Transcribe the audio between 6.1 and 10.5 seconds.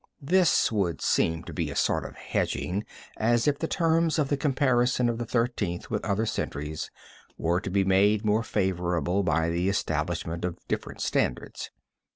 centuries were to be made more favorable by the establishment